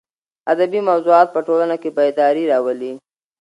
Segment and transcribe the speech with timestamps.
[0.53, 2.93] ادبي موضوعات په ټولنه کې بېداري راولي.